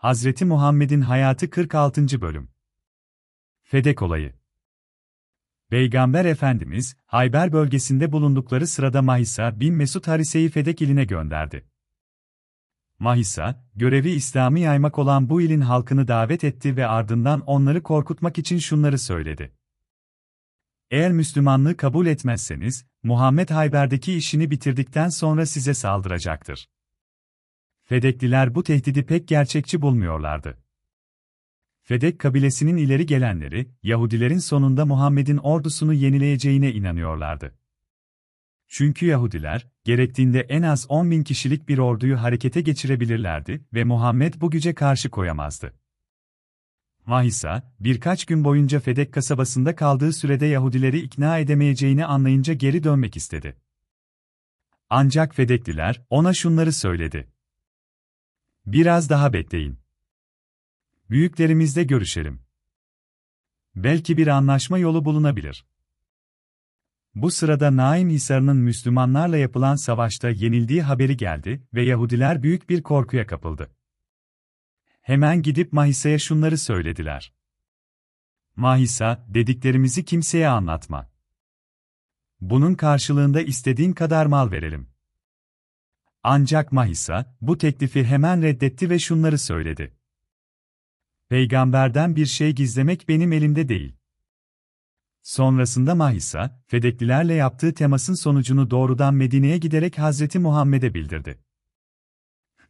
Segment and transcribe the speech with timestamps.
[0.00, 2.20] Hazreti Muhammed'in hayatı 46.
[2.20, 2.50] bölüm.
[3.62, 4.34] Fedek olayı.
[5.70, 11.66] Peygamber Efendimiz, Hayber bölgesinde bulundukları sırada Mahisa bin Mesud Harise'yi Fedek iline gönderdi.
[12.98, 18.58] Mahisa, görevi İslam'ı yaymak olan bu ilin halkını davet etti ve ardından onları korkutmak için
[18.58, 19.52] şunları söyledi.
[20.90, 26.68] Eğer Müslümanlığı kabul etmezseniz, Muhammed Hayber'deki işini bitirdikten sonra size saldıracaktır.
[27.90, 30.58] Fedekliler bu tehdidi pek gerçekçi bulmuyorlardı.
[31.82, 37.58] Fedek kabilesinin ileri gelenleri, Yahudilerin sonunda Muhammed'in ordusunu yenileyeceğine inanıyorlardı.
[38.68, 44.50] Çünkü Yahudiler, gerektiğinde en az 10 bin kişilik bir orduyu harekete geçirebilirlerdi ve Muhammed bu
[44.50, 45.74] güce karşı koyamazdı.
[47.06, 53.56] Mahisa, birkaç gün boyunca Fedek kasabasında kaldığı sürede Yahudileri ikna edemeyeceğini anlayınca geri dönmek istedi.
[54.90, 57.39] Ancak Fedekliler, ona şunları söyledi.
[58.66, 59.78] Biraz daha bekleyin.
[61.10, 62.40] Büyüklerimizle görüşelim.
[63.76, 65.66] Belki bir anlaşma yolu bulunabilir.
[67.14, 73.26] Bu sırada Naim Hisarı'nın Müslümanlarla yapılan savaşta yenildiği haberi geldi ve Yahudiler büyük bir korkuya
[73.26, 73.70] kapıldı.
[75.00, 77.32] Hemen gidip Mahisa'ya şunları söylediler.
[78.56, 81.10] Mahisa, dediklerimizi kimseye anlatma.
[82.40, 84.89] Bunun karşılığında istediğin kadar mal verelim.
[86.22, 89.96] Ancak Mahisa, bu teklifi hemen reddetti ve şunları söyledi.
[91.28, 93.96] Peygamberden bir şey gizlemek benim elimde değil.
[95.22, 101.38] Sonrasında Mahisa, Fedeklilerle yaptığı temasın sonucunu doğrudan Medine'ye giderek Hazreti Muhammed'e bildirdi.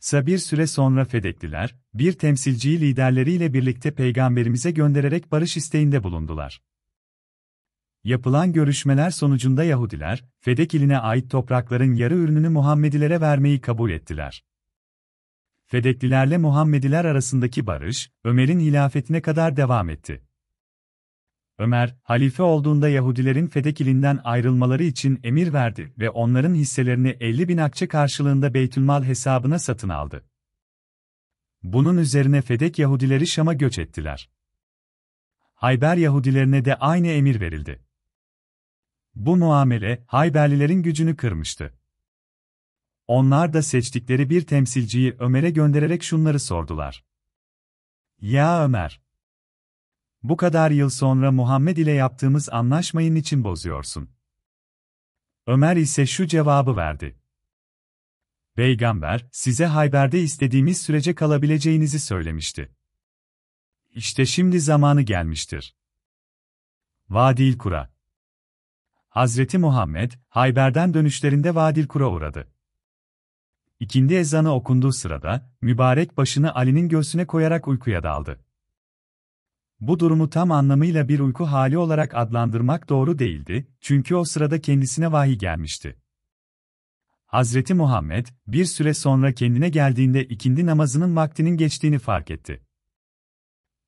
[0.00, 6.62] Sa bir süre sonra Fedekliler, bir temsilciyi liderleriyle birlikte peygamberimize göndererek barış isteğinde bulundular.
[8.04, 14.44] Yapılan görüşmeler sonucunda Yahudiler, Fedek iline ait toprakların yarı ürününü Muhammedilere vermeyi kabul ettiler.
[15.66, 20.22] Fedeklilerle Muhammediler arasındaki barış, Ömer'in hilafetine kadar devam etti.
[21.58, 27.58] Ömer, halife olduğunda Yahudilerin Fedek ilinden ayrılmaları için emir verdi ve onların hisselerini 50 bin
[27.58, 30.24] akçe karşılığında Beytülmal hesabına satın aldı.
[31.62, 34.30] Bunun üzerine Fedek Yahudileri Şam'a göç ettiler.
[35.54, 37.89] Hayber Yahudilerine de aynı emir verildi.
[39.14, 41.78] Bu muamele, Hayberlilerin gücünü kırmıştı.
[43.06, 47.04] Onlar da seçtikleri bir temsilciyi Ömer'e göndererek şunları sordular.
[48.20, 49.02] Ya Ömer!
[50.22, 54.10] Bu kadar yıl sonra Muhammed ile yaptığımız anlaşmayı niçin bozuyorsun?
[55.46, 57.18] Ömer ise şu cevabı verdi.
[58.54, 62.74] Peygamber, size Hayber'de istediğimiz sürece kalabileceğinizi söylemişti.
[63.90, 65.76] İşte şimdi zamanı gelmiştir.
[67.08, 67.92] Vadil Kura
[69.10, 72.48] Hazreti Muhammed, Hayber'den dönüşlerinde Vadil Kura uğradı.
[73.80, 78.40] İkindi ezanı okunduğu sırada, mübarek başını Ali'nin göğsüne koyarak uykuya daldı.
[79.80, 85.12] Bu durumu tam anlamıyla bir uyku hali olarak adlandırmak doğru değildi, çünkü o sırada kendisine
[85.12, 85.96] vahiy gelmişti.
[87.26, 92.62] Hazreti Muhammed, bir süre sonra kendine geldiğinde ikindi namazının vaktinin geçtiğini fark etti.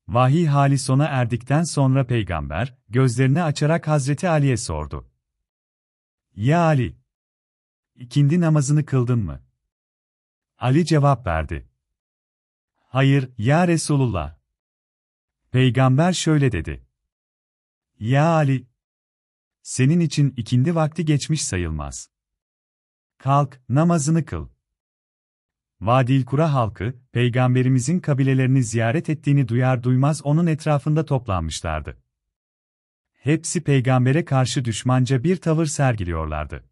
[0.09, 5.12] Vahiy hali sona erdikten sonra peygamber, gözlerini açarak Hazreti Ali'ye sordu.
[6.37, 6.97] Ya Ali!
[7.95, 9.43] İkindi namazını kıldın mı?
[10.59, 11.69] Ali cevap verdi.
[12.79, 14.39] Hayır, ya Resulullah.
[15.51, 16.87] Peygamber şöyle dedi.
[17.99, 18.67] Ya Ali!
[19.63, 22.11] Senin için ikindi vakti geçmiş sayılmaz.
[23.19, 24.49] Kalk, namazını kıl.
[25.81, 32.03] Vadil Kura halkı, peygamberimizin kabilelerini ziyaret ettiğini duyar duymaz onun etrafında toplanmışlardı.
[33.23, 36.65] Hepsi peygambere karşı düşmanca bir tavır sergiliyorlardı.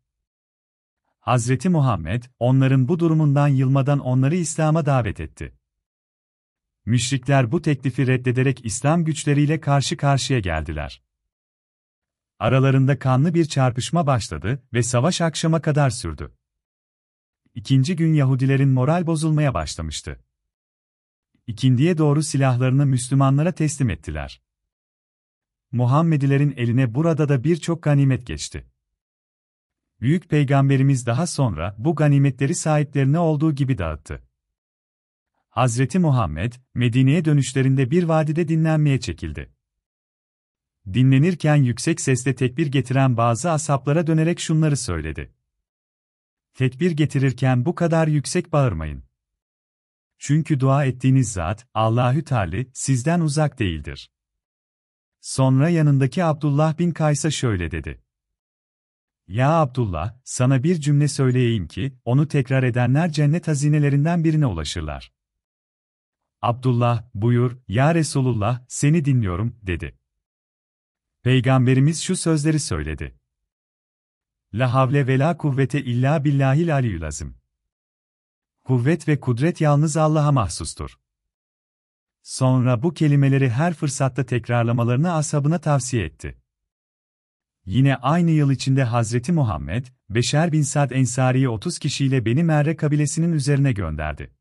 [1.20, 5.54] Hazreti Muhammed, onların bu durumundan yılmadan onları İslam'a davet etti.
[6.84, 11.02] Müşrikler bu teklifi reddederek İslam güçleriyle karşı karşıya geldiler.
[12.38, 16.34] Aralarında kanlı bir çarpışma başladı ve savaş akşama kadar sürdü.
[17.54, 20.24] İkinci gün Yahudilerin moral bozulmaya başlamıştı.
[21.46, 24.42] İkindiye doğru silahlarını Müslümanlara teslim ettiler.
[25.72, 28.66] Muhammedilerin eline burada da birçok ganimet geçti.
[30.00, 34.22] Büyük peygamberimiz daha sonra bu ganimetleri sahiplerine olduğu gibi dağıttı.
[35.48, 39.52] Hazreti Muhammed, Medine'ye dönüşlerinde bir vadide dinlenmeye çekildi.
[40.86, 45.34] Dinlenirken yüksek sesle tekbir getiren bazı asaplara dönerek şunları söyledi.
[46.54, 49.02] Tekbir getirirken bu kadar yüksek bağırmayın.
[50.18, 54.10] Çünkü dua ettiğiniz zat, Allahü Teala, sizden uzak değildir.
[55.20, 58.02] Sonra yanındaki Abdullah bin Kays'a şöyle dedi.
[59.26, 65.12] Ya Abdullah, sana bir cümle söyleyeyim ki, onu tekrar edenler cennet hazinelerinden birine ulaşırlar.
[66.42, 69.98] Abdullah, buyur, ya Resulullah, seni dinliyorum, dedi.
[71.22, 73.18] Peygamberimiz şu sözleri söyledi.
[74.54, 77.36] La havle ve la kuvvete illa billahil aliyyülazim.
[78.64, 80.98] Kuvvet ve kudret yalnız Allah'a mahsustur.
[82.22, 86.38] Sonra bu kelimeleri her fırsatta tekrarlamalarını ashabına tavsiye etti.
[87.64, 93.32] Yine aynı yıl içinde Hazreti Muhammed, Beşer bin Sad Ensari'yi 30 kişiyle Beni Merre kabilesinin
[93.32, 94.34] üzerine gönderdi.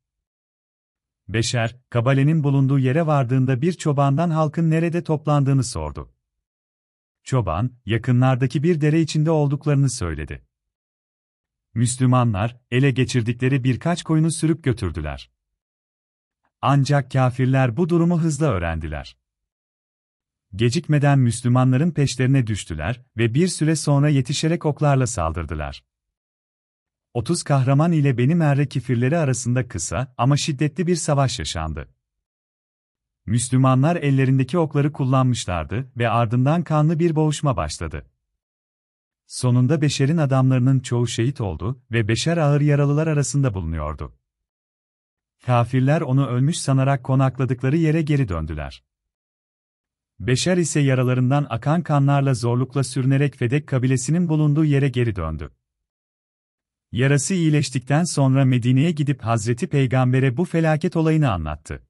[1.28, 6.14] Beşer, kabalenin bulunduğu yere vardığında bir çobandan halkın nerede toplandığını sordu.
[7.24, 10.46] Çoban, yakınlardaki bir dere içinde olduklarını söyledi.
[11.74, 15.32] Müslümanlar, ele geçirdikleri birkaç koyunu sürüp götürdüler.
[16.62, 19.18] Ancak kafirler bu durumu hızla öğrendiler.
[20.56, 25.84] Gecikmeden Müslümanların peşlerine düştüler ve bir süre sonra yetişerek oklarla saldırdılar.
[27.14, 31.90] 30 kahraman ile Beni Merre kifirleri arasında kısa ama şiddetli bir savaş yaşandı.
[33.26, 38.06] Müslümanlar ellerindeki okları kullanmışlardı ve ardından kanlı bir boğuşma başladı.
[39.28, 44.16] Sonunda Beşer'in adamlarının çoğu şehit oldu ve Beşer ağır yaralılar arasında bulunuyordu.
[45.46, 48.84] Kafirler onu ölmüş sanarak konakladıkları yere geri döndüler.
[50.20, 55.52] Beşer ise yaralarından akan kanlarla zorlukla sürünerek Fedek kabilesinin bulunduğu yere geri döndü.
[56.92, 61.84] Yarası iyileştikten sonra Medine'ye gidip Hazreti Peygamber'e bu felaket olayını anlattı.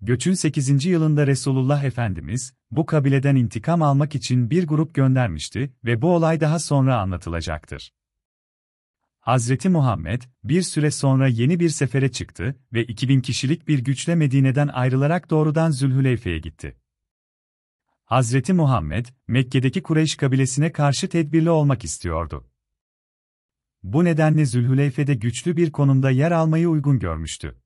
[0.00, 0.84] Göçün 8.
[0.84, 6.58] yılında Resulullah Efendimiz, bu kabileden intikam almak için bir grup göndermişti ve bu olay daha
[6.58, 7.92] sonra anlatılacaktır.
[9.20, 14.68] Hazreti Muhammed, bir süre sonra yeni bir sefere çıktı ve 2000 kişilik bir güçle Medine'den
[14.68, 16.76] ayrılarak doğrudan Zülhüleyfe'ye gitti.
[18.04, 22.50] Hazreti Muhammed, Mekke'deki Kureyş kabilesine karşı tedbirli olmak istiyordu.
[23.82, 27.56] Bu nedenle Zülhüleyfe'de güçlü bir konumda yer almayı uygun görmüştü.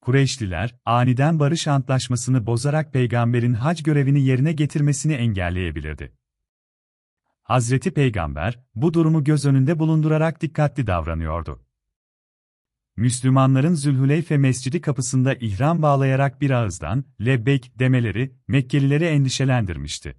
[0.00, 6.12] Kureyşliler, aniden barış antlaşmasını bozarak peygamberin hac görevini yerine getirmesini engelleyebilirdi.
[7.44, 11.66] Hazreti Peygamber, bu durumu göz önünde bulundurarak dikkatli davranıyordu.
[12.96, 20.16] Müslümanların Zülhüleyfe Mescidi kapısında ihram bağlayarak bir ağızdan, lebbeyk demeleri, Mekkelileri endişelendirmişti.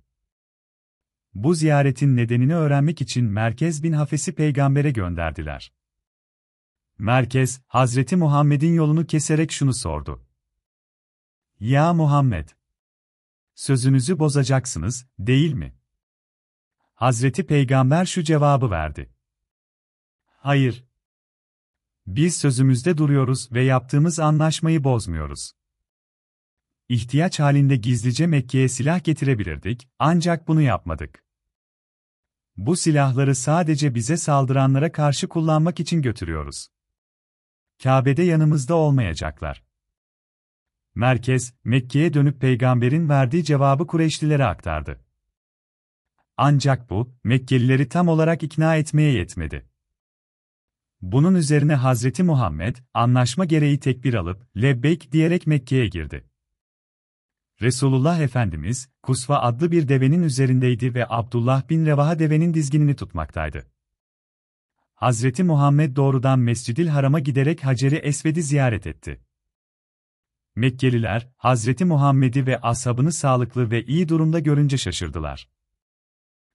[1.33, 5.73] Bu ziyaretin nedenini öğrenmek için Merkez bin Hafes'i peygambere gönderdiler.
[6.97, 10.25] Merkez, Hazreti Muhammed'in yolunu keserek şunu sordu.
[11.59, 12.49] Ya Muhammed!
[13.55, 15.75] Sözünüzü bozacaksınız, değil mi?
[16.95, 19.13] Hazreti Peygamber şu cevabı verdi.
[20.25, 20.85] Hayır.
[22.07, 25.51] Biz sözümüzde duruyoruz ve yaptığımız anlaşmayı bozmuyoruz.
[26.89, 31.23] İhtiyaç halinde gizlice Mekke'ye silah getirebilirdik, ancak bunu yapmadık.
[32.57, 36.67] Bu silahları sadece bize saldıranlara karşı kullanmak için götürüyoruz.
[37.83, 39.63] Kabe'de yanımızda olmayacaklar.
[40.95, 45.04] Merkez, Mekke'ye dönüp peygamberin verdiği cevabı Kureyşlilere aktardı.
[46.37, 49.69] Ancak bu, Mekkelileri tam olarak ikna etmeye yetmedi.
[51.01, 56.25] Bunun üzerine Hazreti Muhammed, anlaşma gereği tekbir alıp, lebbeyk diyerek Mekke'ye girdi.
[57.61, 63.71] Resulullah Efendimiz, Kusva adlı bir devenin üzerindeydi ve Abdullah bin Revaha devenin dizginini tutmaktaydı.
[64.95, 69.21] Hazreti Muhammed doğrudan Mescidil Haram'a giderek Hacer-i Esved'i ziyaret etti.
[70.55, 75.54] Mekkeliler, Hazreti Muhammed'i ve ashabını sağlıklı ve iyi durumda görünce şaşırdılar.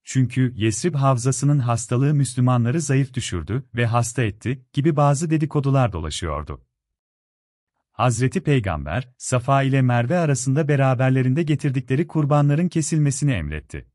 [0.05, 6.65] Çünkü Yesrib havzasının hastalığı Müslümanları zayıf düşürdü ve hasta etti gibi bazı dedikodular dolaşıyordu.
[7.93, 13.87] Hazreti Peygamber, Safa ile Merve arasında beraberlerinde getirdikleri kurbanların kesilmesini emretti.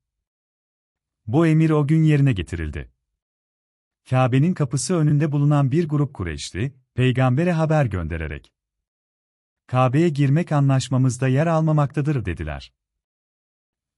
[1.28, 2.92] Bu emir o gün yerine getirildi.
[4.10, 8.54] Kabe'nin kapısı önünde bulunan bir grup Kureyşli, peygambere haber göndererek
[9.68, 12.74] Kabe'ye girmek anlaşmamızda yer almamaktadır dediler.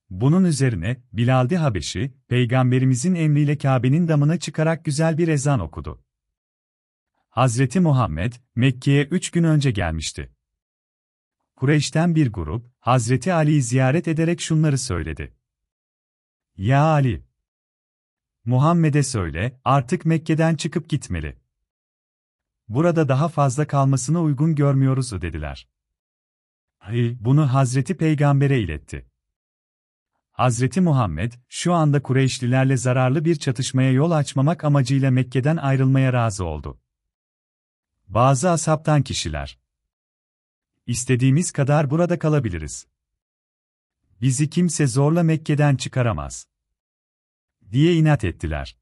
[0.09, 6.03] Bunun üzerine Bilaldi Habeşi, peygamberimizin emriyle Kabe'nin damına çıkarak güzel bir ezan okudu.
[7.29, 10.31] Hazreti Muhammed, Mekke'ye üç gün önce gelmişti.
[11.55, 15.33] Kureyş'ten bir grup, Hazreti Ali'yi ziyaret ederek şunları söyledi.
[16.57, 17.27] Ya Ali!
[18.45, 21.37] Muhammed'e söyle, artık Mekke'den çıkıp gitmeli.
[22.67, 25.69] Burada daha fazla kalmasını uygun görmüyoruz dediler.
[26.77, 29.09] Hayır, bunu Hazreti Peygamber'e iletti.
[30.38, 36.82] Hazreti Muhammed, şu anda Kureyşlilerle zararlı bir çatışmaya yol açmamak amacıyla Mekke'den ayrılmaya razı oldu.
[38.08, 39.60] Bazı asaptan kişiler.
[40.88, 42.88] İstediğimiz kadar burada kalabiliriz.
[44.22, 46.48] Bizi kimse zorla Mekke'den çıkaramaz.
[47.72, 48.77] Diye inat ettiler.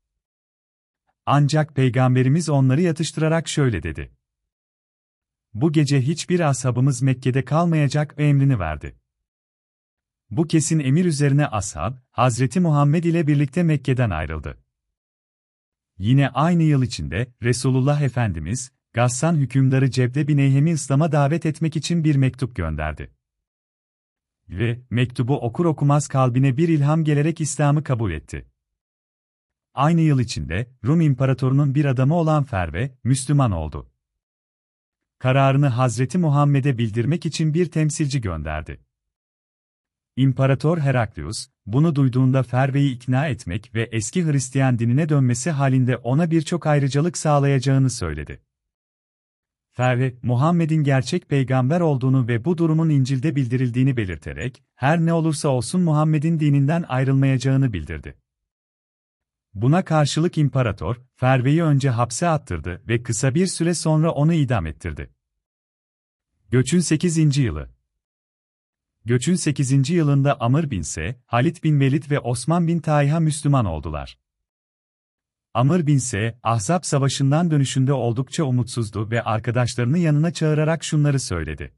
[1.25, 4.13] Ancak Peygamberimiz onları yatıştırarak şöyle dedi.
[5.53, 9.04] bu gece hiçbir ashabımız Mekke'de kalmayacak emrini verdi.
[10.31, 14.57] Bu kesin emir üzerine ashab, Hazreti Muhammed ile birlikte Mekke'den ayrıldı.
[15.97, 22.03] Yine aynı yıl içinde, Resulullah Efendimiz, Gassan hükümdarı Cebde bin Eyhem'i İslam'a davet etmek için
[22.03, 23.11] bir mektup gönderdi.
[24.49, 28.47] Ve, mektubu okur okumaz kalbine bir ilham gelerek İslam'ı kabul etti.
[29.73, 33.91] Aynı yıl içinde, Rum İmparatorunun bir adamı olan Ferve, Müslüman oldu.
[35.19, 38.84] Kararını Hazreti Muhammed'e bildirmek için bir temsilci gönderdi.
[40.17, 46.67] İmparator Heraklius, bunu duyduğunda Ferve'yi ikna etmek ve eski Hristiyan dinine dönmesi halinde ona birçok
[46.67, 48.41] ayrıcalık sağlayacağını söyledi.
[49.71, 55.81] Ferve, Muhammed'in gerçek peygamber olduğunu ve bu durumun İncil'de bildirildiğini belirterek, her ne olursa olsun
[55.81, 58.17] Muhammed'in dininden ayrılmayacağını bildirdi.
[59.53, 65.13] Buna karşılık imparator, Ferve'yi önce hapse attırdı ve kısa bir süre sonra onu idam ettirdi.
[66.49, 67.37] Göçün 8.
[67.37, 67.74] yılı
[69.07, 69.89] Göçün 8.
[69.89, 74.19] yılında Amr bin Se, Halit bin Velid ve Osman bin Tayha Müslüman oldular.
[75.53, 81.73] Amr bin Se, Ahzab Savaşı'ndan dönüşünde oldukça umutsuzdu ve arkadaşlarını yanına çağırarak şunları söyledi.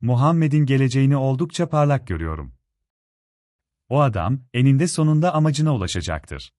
[0.00, 2.54] Muhammed'in geleceğini oldukça parlak görüyorum.
[3.88, 6.52] O adam, eninde sonunda amacına ulaşacaktır.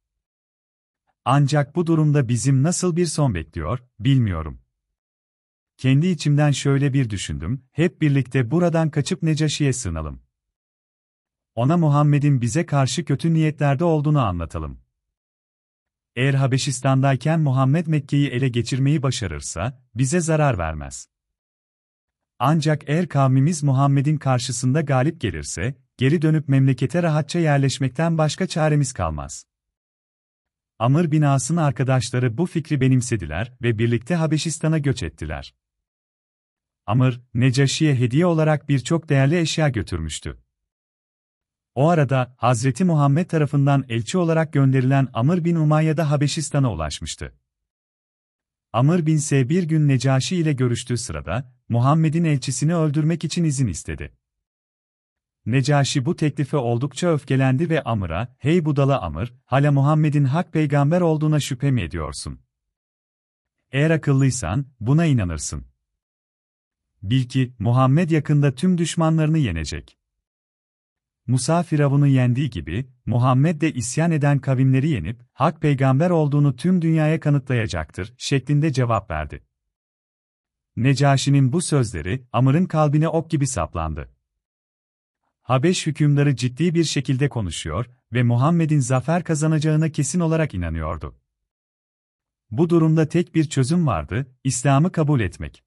[1.25, 4.64] Ancak bu durumda bizim nasıl bir son bekliyor, bilmiyorum.
[5.77, 10.21] Kendi içimden şöyle bir düşündüm, hep birlikte buradan kaçıp Necaşi'ye sığınalım.
[11.55, 14.81] Ona Muhammed'in bize karşı kötü niyetlerde olduğunu anlatalım.
[16.15, 21.07] Eğer Habeşistan'dayken Muhammed Mekke'yi ele geçirmeyi başarırsa, bize zarar vermez.
[22.39, 29.45] Ancak eğer kavmimiz Muhammed'in karşısında galip gelirse, geri dönüp memlekete rahatça yerleşmekten başka çaremiz kalmaz.
[30.79, 35.55] Amr bin As'ın arkadaşları bu fikri benimsediler ve birlikte Habeşistan'a göç ettiler.
[36.87, 40.37] Amr, Necaşi'ye hediye olarak birçok değerli eşya götürmüştü.
[41.75, 47.35] O arada, Hazreti Muhammed tarafından elçi olarak gönderilen Amr bin Umayya da Habeşistan'a ulaşmıştı.
[48.73, 49.49] Amr bin S.
[49.49, 54.17] bir gün Necaşi ile görüştüğü sırada, Muhammed'in elçisini öldürmek için izin istedi.
[55.45, 61.39] Necaşi bu teklife oldukça öfkelendi ve Amr'a, hey budala Amr, hala Muhammed'in hak peygamber olduğuna
[61.39, 62.39] şüphe mi ediyorsun?
[63.71, 65.74] Eğer akıllıysan, buna inanırsın.
[67.09, 69.97] Bil ki, Muhammed yakında tüm düşmanlarını yenecek.
[71.27, 77.19] Musa Firavun'u yendiği gibi, Muhammed de isyan eden kavimleri yenip, hak peygamber olduğunu tüm dünyaya
[77.19, 79.43] kanıtlayacaktır, şeklinde cevap verdi.
[80.75, 84.11] Necaşi'nin bu sözleri, Amr'ın kalbine ok gibi saplandı.
[85.41, 91.15] Habeş hükümdarı ciddi bir şekilde konuşuyor ve Muhammed'in zafer kazanacağına kesin olarak inanıyordu.
[92.51, 95.64] Bu durumda tek bir çözüm vardı, İslam'ı kabul etmek.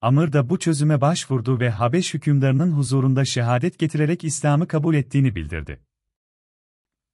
[0.00, 5.80] Amr da bu çözüme başvurdu ve Habeş hükümdarının huzurunda şehadet getirerek İslam'ı kabul ettiğini bildirdi.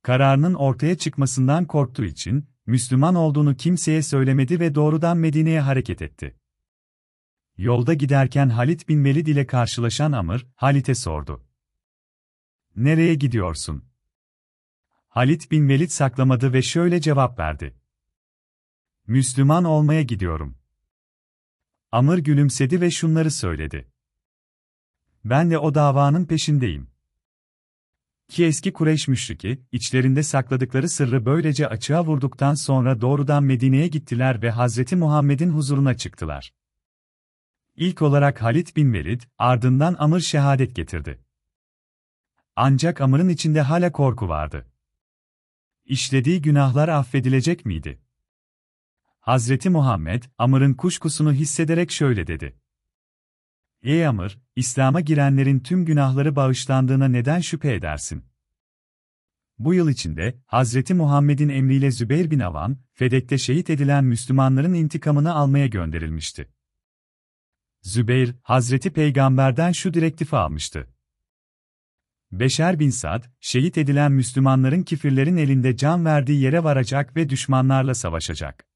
[0.03, 6.37] Kararının ortaya çıkmasından korktuğu için, Müslüman olduğunu kimseye söylemedi ve doğrudan Medine'ye hareket etti.
[7.57, 11.45] Yolda giderken Halit bin Velid ile karşılaşan Amr, Halit'e sordu.
[12.77, 13.85] Nereye gidiyorsun?
[15.09, 17.77] Halit bin Velid saklamadı ve şöyle cevap verdi.
[19.07, 20.64] Müslüman olmaya gidiyorum.
[21.95, 23.89] Amr gülümsedi ve şunları söyledi.
[25.25, 26.91] Ben de o davanın peşindeyim.
[28.29, 34.51] Ki eski Kureyş müşriki, içlerinde sakladıkları sırrı böylece açığa vurduktan sonra doğrudan Medine'ye gittiler ve
[34.51, 36.55] Hazreti Muhammed'in huzuruna çıktılar.
[37.77, 41.25] İlk olarak Halit bin Velid, ardından Amr şehadet getirdi.
[42.57, 44.67] Ancak Amr'ın içinde hala korku vardı.
[45.85, 48.04] İşlediği günahlar affedilecek miydi?
[49.25, 52.57] Hazreti Muhammed, Amr'ın kuşkusunu hissederek şöyle dedi.
[53.83, 58.25] Ey Amr, İslam'a girenlerin tüm günahları bağışlandığına neden şüphe edersin?
[59.59, 65.67] Bu yıl içinde, Hazreti Muhammed'in emriyle Zübeyir bin Avam, Fedek'te şehit edilen Müslümanların intikamını almaya
[65.67, 66.49] gönderilmişti.
[67.83, 70.89] Zübeyir, Hazreti Peygamber'den şu direktifi almıştı.
[72.33, 78.74] Beşer bin Sad, şehit edilen Müslümanların kifirlerin elinde can verdiği yere varacak ve düşmanlarla savaşacak.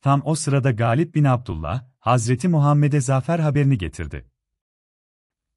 [0.00, 4.30] Tam o sırada Galip bin Abdullah, Hazreti Muhammed'e zafer haberini getirdi.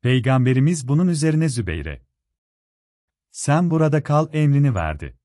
[0.01, 2.05] Peygamberimiz bunun üzerine Zübeyre.
[3.31, 5.17] Sen burada kal emrini verdi.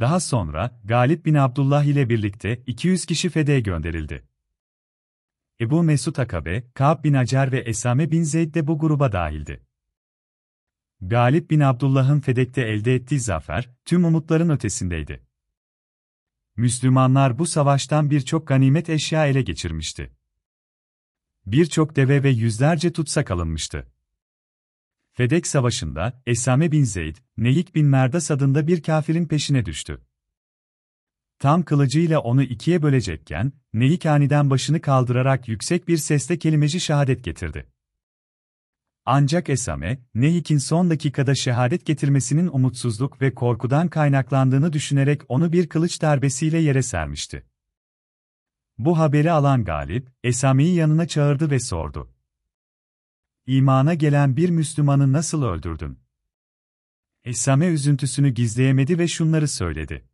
[0.00, 4.28] Daha sonra, Galip bin Abdullah ile birlikte 200 kişi Fede'ye gönderildi.
[5.60, 9.66] Ebu Mesud Akabe, Ka'b bin Acer ve Esame bin Zeyd de bu gruba dahildi.
[11.00, 15.26] Galip bin Abdullah'ın Fedek'te elde ettiği zafer, tüm umutların ötesindeydi.
[16.56, 20.12] Müslümanlar bu savaştan birçok ganimet eşya ele geçirmişti.
[21.46, 23.92] Birçok deve ve yüzlerce tutsak alınmıştı.
[25.12, 30.06] Fedek Savaşı'nda Esame bin Zeyd, Nehik bin Merdas adında bir kafirin peşine düştü.
[31.38, 37.71] Tam kılıcıyla onu ikiye bölecekken, Nehik aniden başını kaldırarak yüksek bir sesle kelimeci şehadet getirdi.
[39.04, 46.02] Ancak Esame, Nehik'in son dakikada şehadet getirmesinin umutsuzluk ve korkudan kaynaklandığını düşünerek onu bir kılıç
[46.02, 47.46] darbesiyle yere sermişti.
[48.78, 52.14] Bu haberi alan Galip, Esame'yi yanına çağırdı ve sordu.
[53.46, 55.98] İmana gelen bir Müslümanı nasıl öldürdün?
[57.24, 60.08] Esame üzüntüsünü gizleyemedi ve şunları söyledi.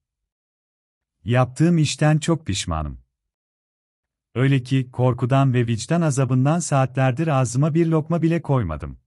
[1.25, 3.08] Yaptığım işten çok pişmanım.
[4.35, 8.99] Öyle ki korkudan ve vicdan azabından saatlerdir ağzıma bir lokma bile koymadım.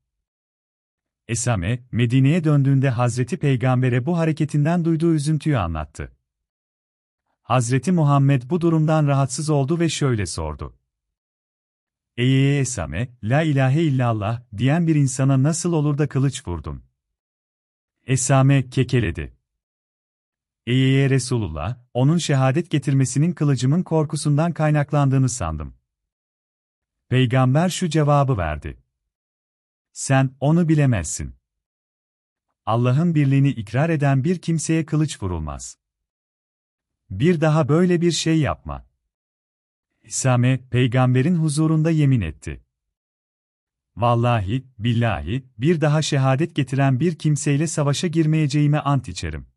[1.27, 6.11] Esame, Medine'ye döndüğünde Hazreti Peygamber'e bu hareketinden duyduğu üzüntüyü anlattı.
[7.41, 10.77] Hazreti Muhammed bu durumdan rahatsız oldu ve şöyle sordu.
[12.17, 16.83] Ey Esame, la ilahe illallah diyen bir insana nasıl olur da kılıç vurdun?
[18.07, 19.40] Esame kekeledi.
[20.67, 25.73] Ey Resulullah, onun şehadet getirmesinin kılıcımın korkusundan kaynaklandığını sandım.
[27.09, 28.83] Peygamber şu cevabı verdi.
[29.91, 31.35] Sen onu bilemezsin.
[32.65, 35.77] Allah'ın birliğini ikrar eden bir kimseye kılıç vurulmaz.
[37.09, 38.85] Bir daha böyle bir şey yapma.
[40.03, 42.63] İsame, peygamberin huzurunda yemin etti.
[43.95, 49.50] Vallahi, billahi, bir daha şehadet getiren bir kimseyle savaşa girmeyeceğime ant içerim.